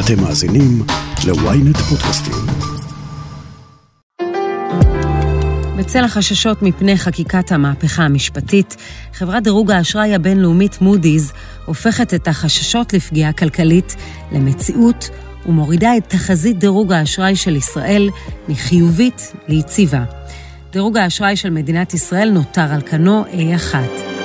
[0.00, 0.82] אתם מאזינים
[1.26, 2.34] ל-ynet פודקאסטים.
[5.78, 8.76] בצל החששות מפני חקיקת המהפכה המשפטית,
[9.12, 11.32] חברת דירוג האשראי הבינלאומית מודי'ס
[11.64, 13.96] הופכת את החששות לפגיעה כלכלית
[14.32, 15.10] למציאות
[15.46, 18.10] ומורידה את תחזית דירוג האשראי של ישראל
[18.48, 20.04] מחיובית ליציבה.
[20.72, 24.15] דירוג האשראי של מדינת ישראל נותר על כנו A1.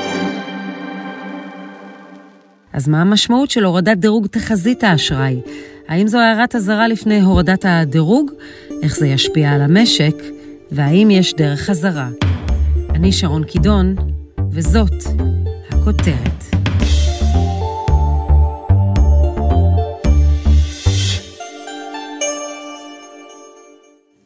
[2.73, 5.41] אז מה המשמעות של הורדת דירוג תחזית האשראי?
[5.88, 8.31] האם זו הערת אזהרה לפני הורדת הדירוג?
[8.84, 10.16] איך זה ישפיע על המשק?
[10.71, 12.09] והאם יש דרך חזרה?
[12.89, 13.95] אני שרון קידון,
[14.52, 15.03] וזאת
[15.70, 16.44] הכותרת.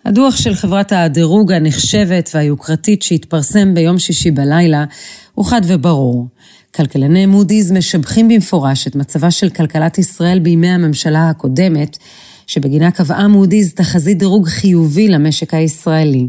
[0.05, 4.85] הדוח של חברת הדירוג הנחשבת והיוקרתית שהתפרסם ביום שישי בלילה
[5.34, 6.27] הוא חד וברור.
[6.75, 11.98] כלכלני מודי'ס משבחים במפורש את מצבה של כלכלת ישראל בימי הממשלה הקודמת,
[12.48, 16.27] שבגינה קבעה מודי'ס תחזית דירוג חיובי למשק הישראלי.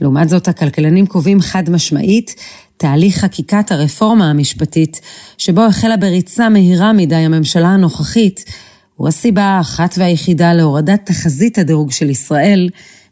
[0.00, 2.34] לעומת זאת, הכלכלנים קובעים חד משמעית
[2.76, 5.00] תהליך חקיקת הרפורמה המשפטית,
[5.38, 8.44] שבו החלה בריצה מהירה מדי הממשלה הנוכחית,
[8.96, 12.68] הוא הסיבה האחת והיחידה להורדת תחזית הדירוג של ישראל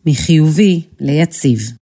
[0.06, 1.81] מחיובי ליציב.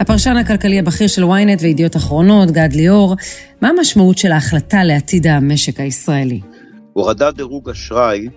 [0.00, 3.16] הפרשן הכלכלי הבכיר של ynet וידיעות אחרונות, גד ליאור,
[3.62, 6.40] מה המשמעות של ההחלטה לעתיד המשק הישראלי?
[6.92, 8.28] הורדת דירוג אשראי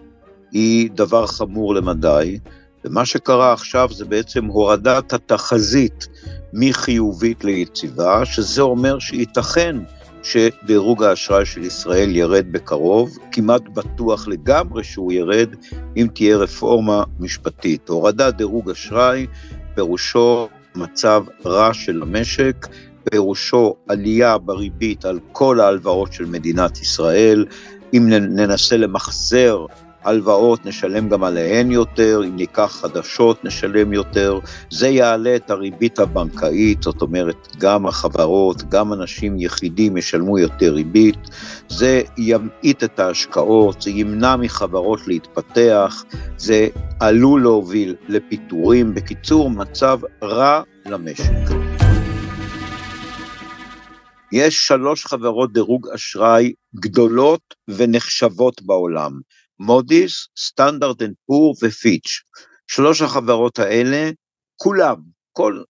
[0.52, 2.40] היא דבר חמור למדי,
[2.86, 6.08] ומה שקרה עכשיו זה בעצם הורדת התחזית
[6.54, 9.76] מחיובית ליציבה, שזה אומר שייתכן
[10.24, 15.50] שדירוג האשראי של ישראל ירד בקרוב, כמעט בטוח לגמרי שהוא ירד
[15.98, 17.90] אם תהיה רפורמה משפטית.
[17.90, 19.28] הורדת דירוג אשראי
[19.76, 22.68] פירושו מצב רע של המשק,
[23.04, 27.46] פירושו עלייה בריבית על כל ההלוואות של מדינת ישראל,
[27.94, 29.66] אם ננסה למחזר
[30.04, 34.40] הלוואות נשלם גם עליהן יותר, אם ניקח חדשות נשלם יותר,
[34.72, 41.18] זה יעלה את הריבית הבנקאית, זאת אומרת גם החברות, גם אנשים יחידים ישלמו יותר ריבית,
[41.70, 46.04] זה ימעיט את ההשקעות, זה ימנע מחברות להתפתח,
[46.38, 46.68] זה
[47.00, 51.50] עלול להוביל לפיטורים, בקיצור מצב רע למשק.
[54.32, 59.12] יש שלוש חברות דירוג אשראי גדולות ונחשבות בעולם.
[59.60, 62.22] מודי'ס, סטנדרט אנד פור ופיץ'.
[62.68, 64.10] שלוש החברות האלה,
[64.56, 64.96] כולם,
[65.32, 65.62] כל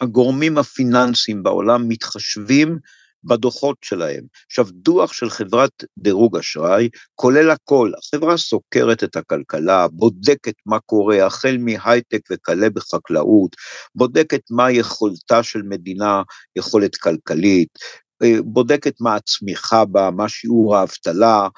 [0.00, 2.78] הגורמים הפיננסיים בעולם מתחשבים
[3.24, 4.24] בדוחות שלהם.
[4.46, 11.26] עכשיו, דוח של חברת דירוג אשראי כולל הכל, החברה סוקרת את הכלכלה, בודקת מה קורה,
[11.26, 13.56] החל מהייטק וכלה בחקלאות,
[13.94, 16.22] בודקת מה יכולתה של מדינה,
[16.56, 17.68] יכולת כלכלית,
[18.44, 21.48] בודקת מה הצמיחה בה, מה שיעור האבטלה,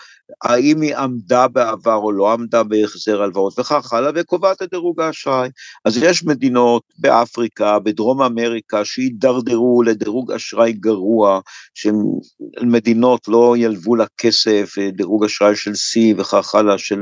[0.44, 5.48] האם היא עמדה בעבר או לא עמדה בהחזר הלוואות וכך הלאה, וקובעת את דירוג האשראי.
[5.84, 11.40] אז יש מדינות באפריקה, בדרום אמריקה, שהידרדרו לדירוג אשראי גרוע,
[11.74, 17.00] שמדינות לא ילוו לה כסף, דירוג אשראי של C וכך הלאה, של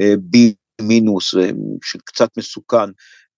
[0.00, 0.36] אה, B
[0.80, 1.50] מינוס, אה,
[1.84, 2.90] שקצת מסוכן.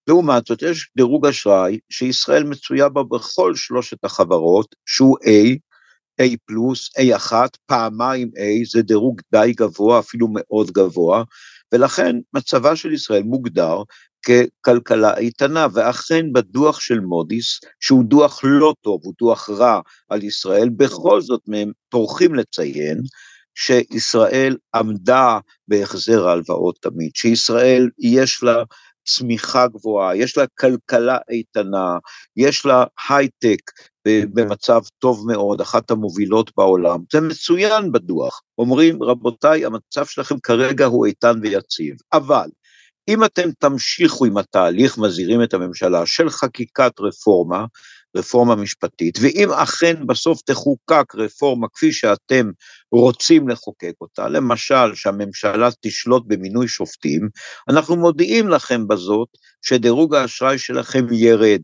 [0.09, 5.57] לעומת זאת, יש דירוג אשראי שישראל מצויה בה בכל שלושת החברות, שהוא A,
[6.23, 7.33] A פלוס, A1,
[7.67, 11.25] פעמיים A, זה דירוג די גבוה, אפילו מאוד גבוה,
[11.73, 13.77] ולכן מצבה של ישראל מוגדר
[14.25, 20.69] ככלכלה איתנה, ואכן בדוח של מודי'ס, שהוא דוח לא טוב, הוא דוח רע על ישראל,
[20.69, 23.01] בכל זאת מהם טורחים לציין
[23.55, 25.39] שישראל עמדה
[25.69, 28.63] בהחזר ההלוואות תמיד, שישראל יש לה
[29.05, 31.99] צמיחה גבוהה, יש לה כלכלה איתנה,
[32.37, 33.61] יש לה הייטק
[34.09, 38.43] במצב טוב מאוד, אחת המובילות בעולם, זה מצוין בדוח.
[38.59, 42.49] אומרים, רבותיי, המצב שלכם כרגע הוא איתן ויציב, אבל
[43.09, 47.65] אם אתם תמשיכו עם התהליך, מזהירים את הממשלה, של חקיקת רפורמה,
[48.17, 52.51] רפורמה משפטית, ואם אכן בסוף תחוקק רפורמה כפי שאתם
[52.93, 57.29] רוצים לחוקק אותה, למשל שהממשלה תשלוט במינוי שופטים,
[57.69, 59.29] אנחנו מודיעים לכם בזאת
[59.63, 61.63] שדירוג האשראי שלכם ירד.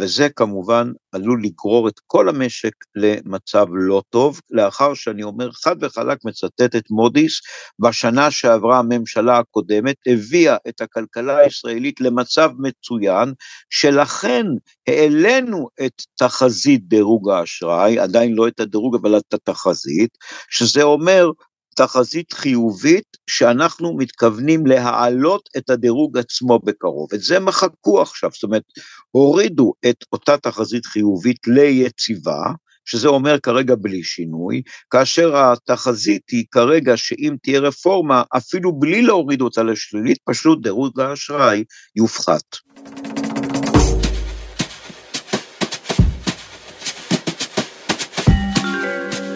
[0.00, 6.18] וזה כמובן עלול לגרור את כל המשק למצב לא טוב, לאחר שאני אומר חד וחלק
[6.24, 7.40] מצטט את מודי'ס,
[7.78, 13.32] בשנה שעברה הממשלה הקודמת הביאה את הכלכלה הישראלית למצב מצוין,
[13.70, 14.46] שלכן
[14.88, 20.18] העלינו את תחזית דירוג האשראי, עדיין לא את הדירוג אבל את התחזית,
[20.50, 21.30] שזה אומר
[21.76, 27.08] תחזית חיובית שאנחנו מתכוונים להעלות את הדירוג עצמו בקרוב.
[27.14, 28.62] את זה מחקו עכשיו, זאת אומרת,
[29.10, 32.42] הורידו את אותה תחזית חיובית ליציבה,
[32.84, 39.40] שזה אומר כרגע בלי שינוי, כאשר התחזית היא כרגע שאם תהיה רפורמה, אפילו בלי להוריד
[39.40, 41.64] אותה לשלילית, פשוט דירוג האשראי
[41.96, 42.42] יופחת.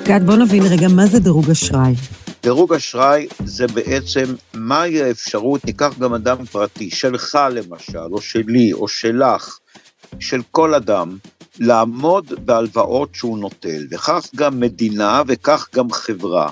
[0.08, 2.17] גד, בוא נבין רגע, מה זה דירוג אשראי?
[2.42, 8.88] דירוג אשראי זה בעצם מהי האפשרות, ניקח גם אדם פרטי, שלך למשל, או שלי, או
[8.88, 9.58] שלך,
[10.20, 11.16] של כל אדם,
[11.58, 16.50] לעמוד בהלוואות שהוא נוטל, וכך גם מדינה וכך גם חברה.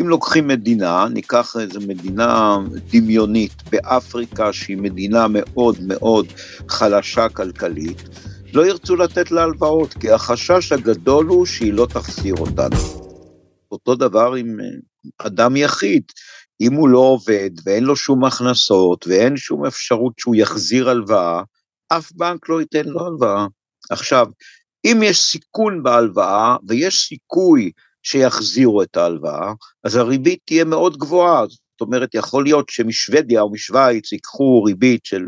[0.00, 2.58] אם לוקחים מדינה, ניקח איזו מדינה
[2.90, 6.26] דמיונית באפריקה שהיא מדינה מאוד מאוד
[6.68, 8.02] חלשה כלכלית,
[8.52, 12.76] לא ירצו לתת לה הלוואות, כי החשש הגדול הוא שהיא לא תחזיר אותנו.
[13.72, 14.66] אותו דבר עם אה,
[15.18, 16.02] אדם יחיד,
[16.60, 21.42] אם הוא לא עובד ואין לו שום הכנסות ואין שום אפשרות שהוא יחזיר הלוואה,
[21.88, 23.46] אף בנק לא ייתן לו הלוואה.
[23.90, 24.26] עכשיו,
[24.84, 27.70] אם יש סיכון בהלוואה ויש סיכוי
[28.02, 29.52] שיחזירו את ההלוואה,
[29.84, 31.46] אז הריבית תהיה מאוד גבוהה.
[31.46, 35.22] זאת אומרת, יכול להיות שמשוודיה או משוויץ ייקחו ריבית של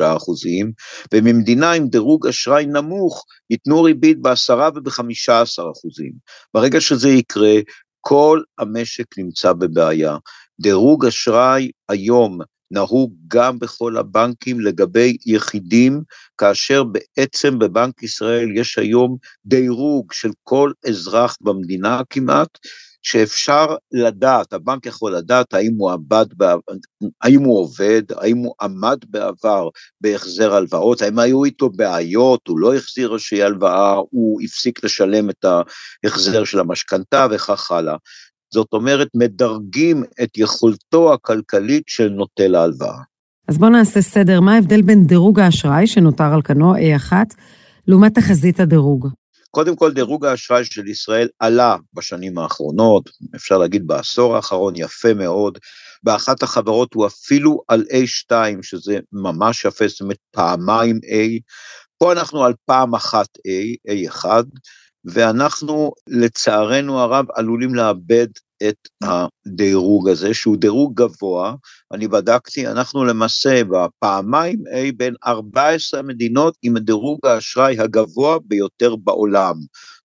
[0.00, 0.72] 2-3 אחוזים,
[1.14, 6.12] וממדינה עם דירוג אשראי נמוך ייתנו ריבית ב-10 וב-15 אחוזים.
[6.54, 7.54] ברגע שזה יקרה,
[8.04, 10.16] כל המשק נמצא בבעיה.
[10.60, 12.40] דירוג אשראי היום
[12.72, 16.02] נהוג גם בכל הבנקים לגבי יחידים,
[16.38, 19.16] כאשר בעצם בבנק ישראל יש היום
[19.46, 22.58] דירוג של כל אזרח במדינה כמעט,
[23.02, 26.26] שאפשר לדעת, הבנק יכול לדעת האם הוא עבד,
[27.22, 29.68] האם הוא עובד, האם הוא עמד בעבר
[30.00, 35.44] בהחזר הלוואות, האם היו איתו בעיות, הוא לא החזיר איזושהי הלוואה, הוא הפסיק לשלם את
[36.04, 37.96] ההחזר של המשכנתה וכך הלאה.
[38.54, 42.98] זאת אומרת, מדרגים את יכולתו הכלכלית של נוטל ההלוואה.
[43.48, 47.12] אז בואו נעשה סדר, מה ההבדל בין דירוג האשראי, שנותר על כנו A1,
[47.86, 49.08] לעומת תחזית הדירוג?
[49.50, 55.58] קודם כל, דירוג האשראי של ישראל עלה בשנים האחרונות, אפשר להגיד בעשור האחרון, יפה מאוד.
[56.02, 58.32] באחת החברות הוא אפילו על A2,
[58.62, 61.40] שזה ממש יפה, זאת אומרת פעמיים A.
[61.98, 64.24] פה אנחנו על פעם אחת A, A1,
[65.04, 68.26] ואנחנו לצערנו הרב עלולים לאבד
[68.68, 71.54] את הדירוג הזה, שהוא דירוג גבוה,
[71.92, 79.54] אני בדקתי, אנחנו למעשה בפעמיים A בין 14 מדינות עם דירוג האשראי הגבוה ביותר בעולם.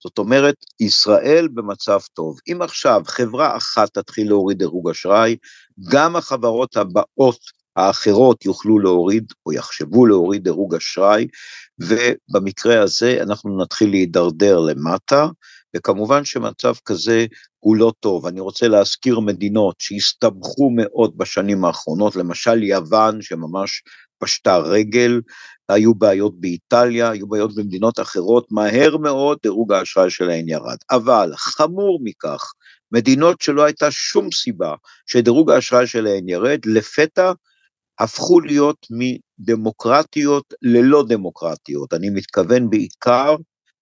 [0.03, 2.38] זאת אומרת, ישראל במצב טוב.
[2.51, 5.38] אם עכשיו חברה אחת תתחיל להוריד דירוג אשראי,
[5.89, 7.39] גם החברות הבאות
[7.77, 11.27] האחרות יוכלו להוריד או יחשבו להוריד דירוג אשראי,
[11.79, 15.27] ובמקרה הזה אנחנו נתחיל להידרדר למטה,
[15.75, 17.25] וכמובן שמצב כזה
[17.59, 18.25] הוא לא טוב.
[18.25, 23.81] אני רוצה להזכיר מדינות שהסתבכו מאוד בשנים האחרונות, למשל יוון שממש
[24.19, 25.21] פשטה רגל,
[25.69, 30.77] היו בעיות באיטליה, היו בעיות במדינות אחרות, מהר מאוד דירוג האשראי שלהן ירד.
[30.91, 32.51] אבל חמור מכך,
[32.91, 34.73] מדינות שלא הייתה שום סיבה
[35.06, 37.31] שדירוג האשראי שלהן ירד, לפתע
[37.99, 41.94] הפכו להיות מדמוקרטיות ללא דמוקרטיות.
[41.94, 43.35] אני מתכוון בעיקר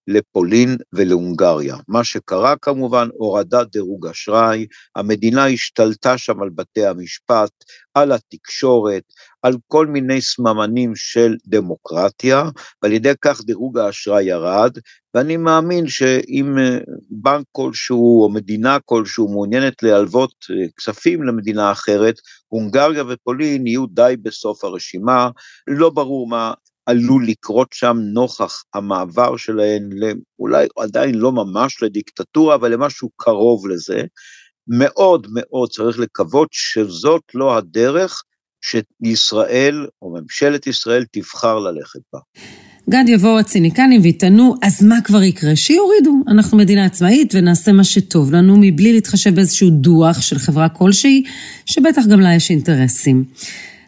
[0.08, 1.76] לפולין ולהונגריה.
[1.88, 4.66] מה שקרה כמובן, הורדת דירוג אשראי,
[4.96, 7.50] המדינה השתלטה שם על בתי המשפט,
[7.94, 9.02] על התקשורת,
[9.42, 12.44] על כל מיני סממנים של דמוקרטיה,
[12.82, 14.78] ועל ידי כך דירוג האשראי ירד,
[15.14, 16.78] ואני מאמין שאם אה,
[17.10, 22.14] בנק כלשהו או מדינה כלשהו מעוניינת להלוות אה, כספים למדינה אחרת,
[22.48, 25.30] הונגריה ופולין יהיו די בסוף הרשימה,
[25.66, 26.52] לא ברור מה
[26.86, 29.88] עלול לקרות שם נוכח המעבר שלהן,
[30.38, 34.02] אולי עדיין לא ממש לדיקטטורה, אבל למשהו קרוב לזה.
[34.68, 38.22] מאוד מאוד צריך לקוות שזאת לא הדרך
[38.60, 42.18] שישראל, או ממשלת ישראל, תבחר ללכת בה.
[42.90, 45.56] גד יבואו הציניקנים ויטענו, אז מה כבר יקרה?
[45.56, 46.14] שיורידו.
[46.28, 51.22] אנחנו מדינה עצמאית ונעשה מה שטוב לנו, מבלי להתחשב באיזשהו דוח של חברה כלשהי,
[51.66, 53.24] שבטח גם לה יש אינטרסים.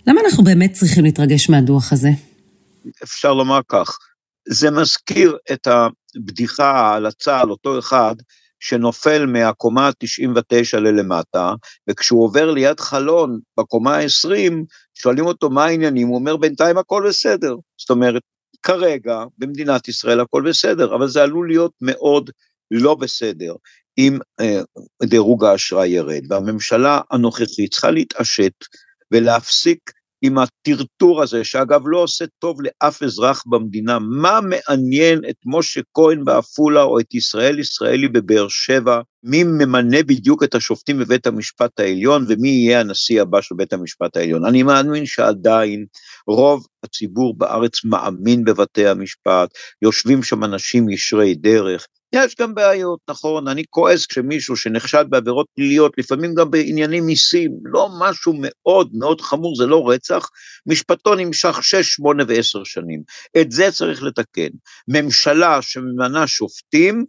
[0.07, 2.11] למה אנחנו באמת צריכים להתרגש מהדוח הזה?
[3.03, 3.99] אפשר לומר כך,
[4.49, 6.95] זה מזכיר את הבדיחה,
[7.27, 8.15] על אותו אחד
[8.61, 11.55] שנופל מהקומה ה-99 ללמטה,
[11.91, 14.53] וכשהוא עובר ליד חלון בקומה ה-20,
[14.95, 17.55] שואלים אותו מה העניינים, הוא אומר בינתיים הכל בסדר.
[17.77, 18.23] זאת אומרת,
[18.63, 22.31] כרגע במדינת ישראל הכל בסדר, אבל זה עלול להיות מאוד
[22.71, 23.55] לא בסדר
[23.99, 24.61] אם אה,
[25.05, 28.53] דירוג האשראי ירד, והממשלה הנוכחית צריכה להתעשת
[29.13, 29.91] ולהפסיק
[30.23, 36.25] עם הטרטור הזה, שאגב לא עושה טוב לאף אזרח במדינה, מה מעניין את משה כהן
[36.25, 42.25] בעפולה או את ישראל ישראלי בבאר שבע, מי ממנה בדיוק את השופטים בבית המשפט העליון
[42.29, 44.45] ומי יהיה הנשיא הבא של בית המשפט העליון.
[44.45, 45.87] אני מאמין שעדיין
[46.27, 49.51] רוב הציבור בארץ מאמין בבתי המשפט,
[49.83, 55.93] יושבים שם אנשים ישרי דרך, יש גם בעיות, נכון, אני כועס כשמישהו שנחשד בעבירות פליליות,
[55.99, 60.29] לפעמים גם בענייני מיסים, לא משהו מאוד מאוד חמור, זה לא רצח,
[60.67, 63.03] משפטו נמשך 6, 8 ו-10 שנים.
[63.41, 64.49] את זה צריך לתקן.
[64.89, 67.05] ממשלה שממנה שופטים,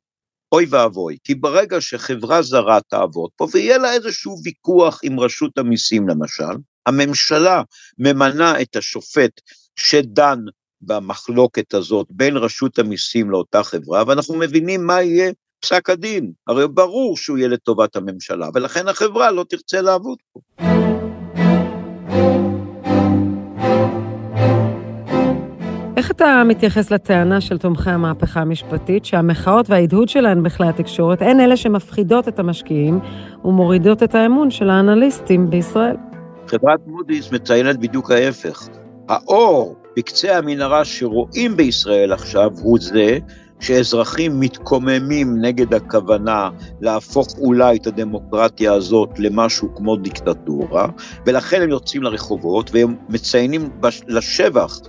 [0.52, 6.10] אוי ואבוי, כי ברגע שחברה זרה תעבוד פה, ויהיה לה איזשהו ויכוח עם רשות המיסים
[6.10, 7.62] למשל, הממשלה
[7.98, 9.32] ממנה את השופט
[9.76, 10.40] שדן
[10.82, 16.32] במחלוקת הזאת בין רשות המיסים לאותה חברה, ואנחנו מבינים מה יהיה פסק הדין.
[16.48, 20.40] הרי ברור שהוא יהיה לטובת הממשלה, ולכן החברה לא תרצה לעבוד פה.
[25.98, 31.58] איך אתה מתייחס לטענה של תומכי המהפכה המשפטית, שהמחאות וההדהוד שלהן בכלי התקשורת הן אלה
[31.58, 33.00] שמפחידות את המשקיעים
[33.46, 35.96] ומורידות את האמון של האנליסטים בישראל?
[36.48, 38.68] חברת מודי'ס מציינת בדיוק ההפך.
[39.10, 43.18] האור בקצה המנהרה שרואים בישראל עכשיו הוא זה
[43.60, 46.50] שאזרחים מתקוממים נגד הכוונה
[46.82, 50.88] להפוך אולי את הדמוקרטיה הזאת למשהו כמו דיקטטורה,
[51.26, 53.70] ולכן הם יוצאים לרחובות והם מציינים
[54.08, 54.80] לשבח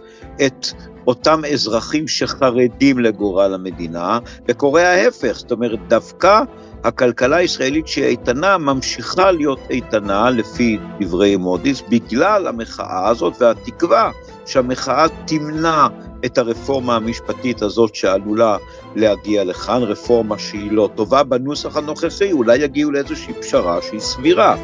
[0.46, 0.66] את
[1.06, 6.40] אותם אזרחים שחרדים לגורל המדינה, וקורה ההפך, זאת אומרת, דווקא
[6.84, 14.10] הכלכלה הישראלית שהיא איתנה ממשיכה להיות איתנה לפי דברי מודי'ס בגלל המחאה הזאת והתקווה
[14.46, 15.86] שהמחאה תמנע
[16.24, 18.56] את הרפורמה המשפטית הזאת שעלולה
[18.96, 24.56] להגיע לכאן, רפורמה שהיא לא טובה בנוסח הנוכחי, אולי יגיעו לאיזושהי פשרה שהיא סבירה.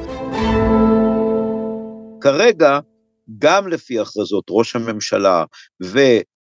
[2.20, 2.80] כרגע,
[3.38, 5.44] גם לפי הכרזות ראש הממשלה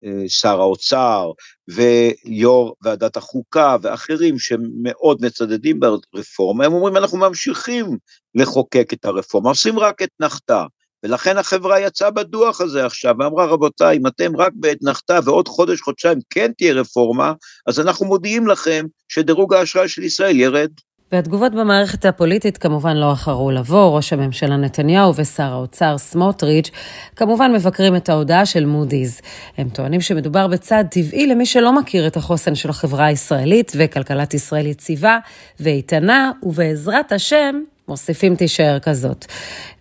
[0.04, 1.30] ושר האוצר
[1.68, 7.86] ויו"ר ועדת החוקה ואחרים שמאוד מצדדים ברפורמה, הם אומרים אנחנו ממשיכים
[8.34, 10.64] לחוקק את הרפורמה, עושים רק את נחתה.
[11.02, 16.18] ולכן החברה יצאה בדוח הזה עכשיו ואמרה רבותיי אם אתם רק באתנחתה ועוד חודש חודשיים
[16.30, 17.32] כן תהיה רפורמה
[17.66, 20.70] אז אנחנו מודיעים לכם שדירוג האשראי של ישראל ירד.
[21.12, 26.70] והתגובות במערכת הפוליטית כמובן לא אחרו לבוא, ראש הממשלה נתניהו ושר האוצר סמוטריץ'
[27.16, 29.22] כמובן מבקרים את ההודעה של מודי'ס.
[29.58, 34.66] הם טוענים שמדובר בצעד טבעי למי שלא מכיר את החוסן של החברה הישראלית וכלכלת ישראל
[34.66, 35.18] יציבה
[35.60, 39.26] ואיתנה, ובעזרת השם מוסיפים תישאר כזאת.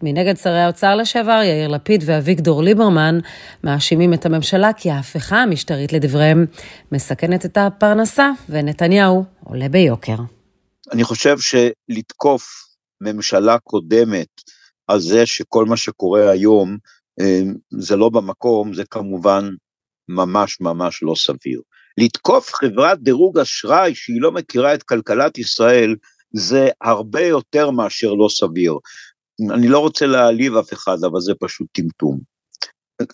[0.02, 3.20] מנגד שרי האוצר לשעבר, יאיר לפיד ואביגדור ליברמן,
[3.64, 6.46] מאשימים את הממשלה כי ההפיכה המשטרית לדבריהם
[6.92, 10.41] מסכנת את הפרנסה, ונתניהו עולה ביוקר.
[10.94, 12.48] אני חושב שלתקוף
[13.02, 14.28] ממשלה קודמת
[14.88, 16.78] על זה שכל מה שקורה היום
[17.20, 17.42] אה,
[17.80, 19.50] זה לא במקום, זה כמובן
[20.10, 21.62] ממש ממש לא סביר.
[21.98, 25.96] לתקוף חברת דירוג אשראי שהיא לא מכירה את כלכלת ישראל,
[26.34, 28.74] זה הרבה יותר מאשר לא סביר.
[29.54, 32.20] אני לא רוצה להעליב אף אחד, אבל זה פשוט טמטום.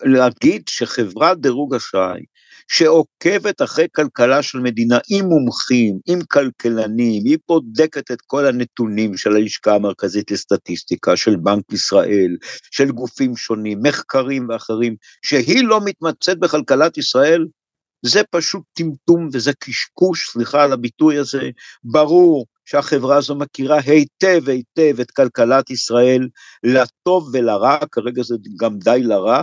[0.04, 2.22] להגיד שחברת דירוג אשראי
[2.68, 9.36] שעוקבת אחרי כלכלה של מדינה עם מומחים, עם כלכלנים, היא בודקת את כל הנתונים של
[9.36, 12.38] הלשכה המרכזית לסטטיסטיקה, של בנק ישראל,
[12.72, 17.46] של גופים שונים, מחקרים ואחרים, שהיא לא מתמצאת בכלכלת ישראל,
[18.06, 21.50] זה פשוט טמטום וזה קשקוש, סליחה על הביטוי הזה,
[21.84, 26.28] ברור שהחברה הזו מכירה היטב היטב את כלכלת ישראל,
[26.64, 29.42] לטוב ולרע, כרגע זה גם די לרע,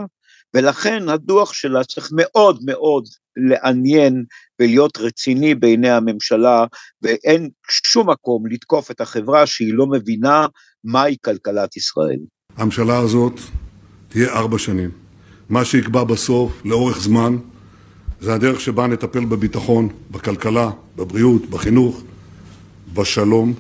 [0.55, 3.05] ולכן הדוח שלה צריך מאוד מאוד
[3.37, 4.25] לעניין
[4.61, 6.65] ולהיות רציני בעיני הממשלה,
[7.03, 10.47] ואין שום מקום לתקוף את החברה שהיא לא מבינה
[10.85, 12.19] מהי כלכלת ישראל.
[12.57, 13.41] הממשלה הזאת
[14.09, 14.91] תהיה ארבע שנים.
[15.49, 17.37] מה שיקבע בסוף, לאורך זמן,
[18.21, 22.03] זה הדרך שבה נטפל בביטחון, בכלכלה, בבריאות, בחינוך,
[22.95, 23.55] בשלום,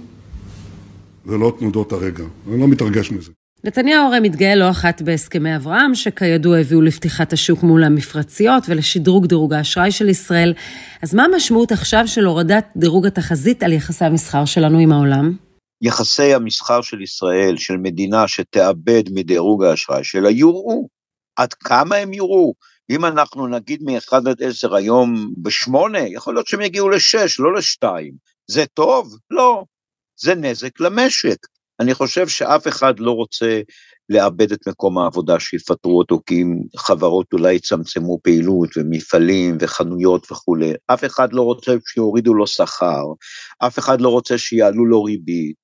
[1.27, 2.25] ולא תנודות הרגע.
[2.49, 3.33] אני לא מתרגש מזה.
[3.67, 9.53] נתניהו הרי מתגאה לא אחת בהסכמי אברהם, שכידוע הביאו לפתיחת השוק מול המפרציות ולשדרוג דירוג
[9.53, 10.55] האשראי של ישראל.
[11.03, 15.37] אז מה המשמעות עכשיו של הורדת דירוג התחזית על יחסי המסחר שלנו עם העולם?
[15.83, 20.89] יחסי המסחר של ישראל, של מדינה שתאבד מדירוג האשראי שלה, יוראו.
[21.37, 22.55] עד כמה הם יוראו?
[22.91, 27.89] אם אנחנו נגיד מ-1 עד 10 היום ב-8, יכול להיות שהם יגיעו ל-6, לא ל-2.
[28.51, 29.17] זה טוב?
[29.31, 29.65] לא.
[30.21, 31.37] זה נזק למשק.
[31.81, 33.61] אני חושב שאף אחד לא רוצה
[34.09, 40.73] לאבד את מקום העבודה, שיפטרו אותו, כי אם חברות אולי יצמצמו פעילות ומפעלים וחנויות וכולי,
[40.87, 43.05] אף אחד לא רוצה שיורידו לו שכר,
[43.59, 45.57] אף אחד לא רוצה שיעלו לו ריבית,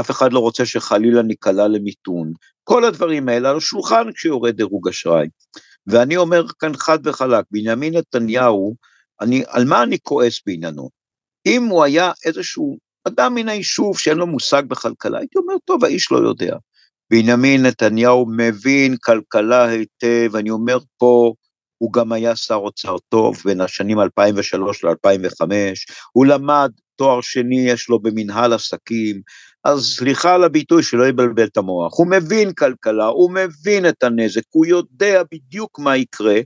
[0.00, 2.32] אף אחד לא רוצה שחלילה ניקלע למיתון,
[2.64, 5.28] כל הדברים האלה על השולחן כשיורד דירוג אשראי.
[5.86, 8.74] ואני אומר כאן חד וחלק, בנימין נתניהו,
[9.20, 10.90] אני, על מה אני כועס בעניינו?
[11.46, 12.76] אם הוא היה איזשהו
[13.08, 16.56] אדם מן היישוב שאין לו מושג בכלכלה, הייתי אומר, טוב, האיש לא יודע.
[17.10, 21.32] בנימין נתניהו מבין כלכלה היטב, אני אומר פה,
[21.78, 25.46] הוא גם היה שר אוצר טוב בין השנים 2003 ל-2005,
[26.12, 29.20] הוא למד תואר שני יש לו במנהל עסקים,
[29.64, 34.42] אז סליחה על הביטוי שלא יבלבל את המוח, הוא מבין כלכלה, הוא מבין את הנזק,
[34.50, 36.40] הוא יודע בדיוק מה יקרה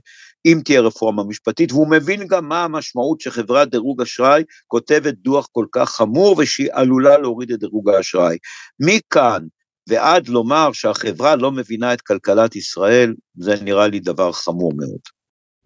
[0.45, 5.65] אם תהיה רפורמה משפטית, והוא מבין גם מה המשמעות שחברת דירוג אשראי כותבת דוח כל
[5.71, 8.37] כך חמור ושהיא עלולה להוריד את דירוג האשראי.
[8.79, 9.43] מכאן
[9.89, 15.20] ועד לומר שהחברה לא מבינה את כלכלת ישראל, זה נראה לי דבר חמור מאוד.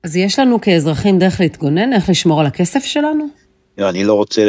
[0.06, 3.28] אז יש לנו כאזרחים דרך להתגונן, איך לשמור על הכסף שלנו?
[3.78, 4.42] אני לא רוצה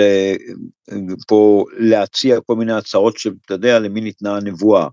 [1.29, 4.89] פה להציע כל מיני הצעות שאתה יודע למי ניתנה הנבואה,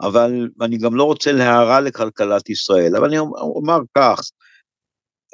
[0.00, 4.20] אבל אני גם לא רוצה להערה לכלכלת ישראל, אבל אני אומר כך,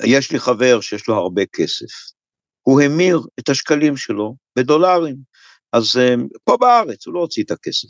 [0.05, 2.13] יש לי חבר שיש לו הרבה כסף,
[2.63, 5.17] הוא המיר את השקלים שלו בדולרים,
[5.73, 7.89] אז אה, פה בארץ הוא לא הוציא את הכסף.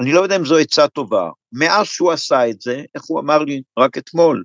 [0.00, 3.38] אני לא יודע אם זו עצה טובה, מאז שהוא עשה את זה, איך הוא אמר
[3.38, 3.62] לי?
[3.78, 4.44] רק אתמול,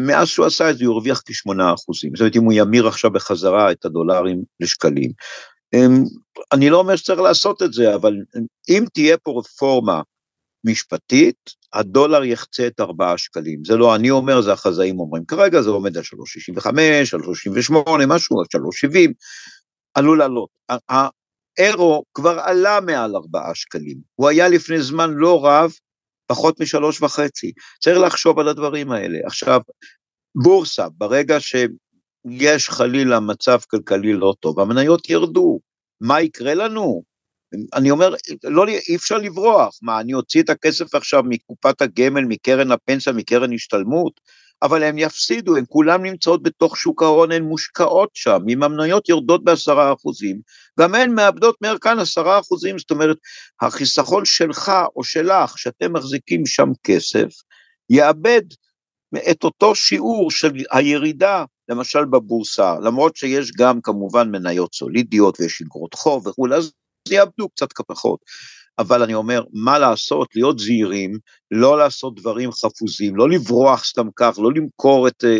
[0.00, 3.10] מאז שהוא עשה את זה הוא הרוויח כשמונה אחוזים, זאת אומרת אם הוא ימיר עכשיו
[3.10, 5.10] בחזרה את הדולרים לשקלים.
[5.74, 6.04] אמ,
[6.52, 8.14] אני לא אומר שצריך לעשות את זה, אבל
[8.68, 10.02] אם תהיה פה רפורמה
[10.64, 11.36] משפטית,
[11.72, 13.64] הדולר יחצה את ארבעה שקלים.
[13.64, 15.24] זה לא אני אומר, זה החזאים אומרים.
[15.24, 16.68] כרגע זה עומד על 3.65,
[17.12, 18.46] על 38, משהו, על
[18.88, 19.12] 3.70,
[19.94, 20.48] עלול לעלות.
[21.58, 23.98] האירו כבר עלה מעל ארבעה שקלים.
[24.14, 25.72] הוא היה לפני זמן לא רב
[26.30, 27.52] פחות משלוש וחצי.
[27.80, 29.18] צריך לחשוב על הדברים האלה.
[29.26, 29.60] עכשיו,
[30.42, 35.60] בורסה, ברגע שיש חלילה מצב כלכלי לא טוב, המניות ירדו.
[36.00, 37.02] מה יקרה לנו?
[37.74, 39.78] אני אומר, לא, אי אפשר לברוח.
[39.82, 44.20] מה, אני אוציא את הכסף עכשיו מקופת הגמל, מקרן הפנסיה, מקרן השתלמות?
[44.62, 49.44] אבל הם יפסידו, הן כולן נמצאות בתוך שוק ההון, הן מושקעות שם, אם המניות יורדות
[49.44, 50.40] בעשרה אחוזים,
[50.80, 53.16] גם הן מאבדות מערכן עשרה אחוזים, זאת אומרת,
[53.60, 57.28] החיסכון שלך או שלך, שאתם מחזיקים שם כסף,
[57.90, 58.42] יאבד
[59.30, 65.94] את אותו שיעור של הירידה, למשל בבורסה, למרות שיש גם כמובן מניות סולידיות ויש אגרות
[65.94, 66.72] חוב וכולי, אז
[67.08, 68.20] יאבדו קצת פחות.
[68.80, 71.18] אבל אני אומר, מה לעשות, להיות זהירים,
[71.50, 75.38] לא לעשות דברים חפוזים, לא לברוח סתם כך, לא למכור את אה,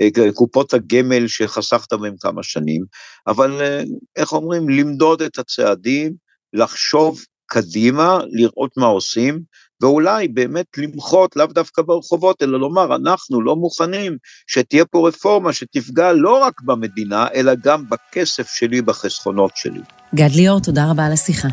[0.00, 2.84] אה, אה, קופות הגמל שחסכת מהם כמה שנים,
[3.26, 3.82] אבל אה,
[4.16, 6.12] איך אומרים, למדוד את הצעדים,
[6.52, 9.40] לחשוב קדימה, לראות מה עושים,
[9.82, 16.12] ואולי באמת למחות, לאו דווקא ברחובות, אלא לומר, אנחנו לא מוכנים שתהיה פה רפורמה שתפגע
[16.12, 19.80] לא רק במדינה, אלא גם בכסף שלי, בחסכונות שלי.
[20.14, 21.48] גד ליאור, תודה רבה על השיחה.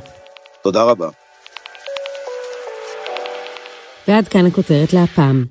[0.67, 1.09] תודה רבה.
[4.07, 5.45] ועד כאן הכותרת להפעם.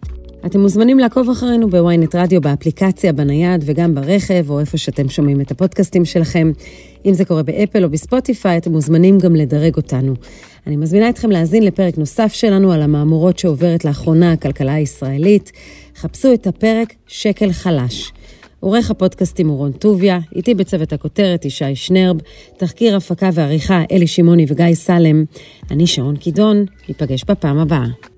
[0.46, 5.50] אתם מוזמנים לעקוב אחרינו בוויינט רדיו, באפליקציה, בנייד וגם ברכב, או איפה שאתם שומעים את
[5.50, 6.52] הפודקאסטים שלכם.
[7.06, 10.14] אם זה קורה באפל או בספוטיפיי, אתם מוזמנים גם לדרג אותנו.
[10.66, 15.52] אני מזמינה אתכם להאזין לפרק נוסף שלנו על המהמורות שעוברת לאחרונה הכלכלה הישראלית.
[15.96, 18.12] חפשו את הפרק שקל חלש.
[18.66, 22.16] עורך הפודקאסטים הוא רון טוביה, איתי בצוות הכותרת ישי שנרב,
[22.56, 25.24] תחקיר הפקה ועריכה אלי שמעוני וגיא סלם.
[25.70, 28.15] אני שרון קידון, ניפגש בפעם הבאה.